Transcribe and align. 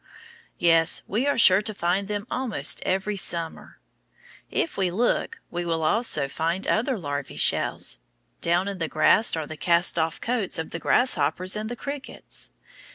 Yes, 0.57 1.03
we 1.07 1.27
are 1.27 1.37
sure 1.37 1.61
to 1.61 1.75
find 1.75 2.07
them 2.07 2.25
almost 2.31 2.81
every 2.83 3.15
summer. 3.17 3.77
If 4.49 4.75
we 4.75 4.89
look, 4.89 5.37
we 5.51 5.63
will 5.63 5.83
also 5.83 6.27
find 6.27 6.65
other 6.65 6.97
larvæ 6.97 7.39
shells. 7.39 7.99
Down 8.41 8.67
in 8.67 8.79
the 8.79 8.87
grass 8.89 9.35
are 9.35 9.45
the 9.45 9.57
cast 9.57 9.99
off 9.99 10.19
coats 10.19 10.57
of 10.57 10.71
the 10.71 10.79
grasshoppers 10.79 11.55
and 11.55 11.69
the 11.69 11.75
crickets. 11.75 12.49